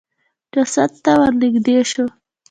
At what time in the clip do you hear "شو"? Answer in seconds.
1.91-2.05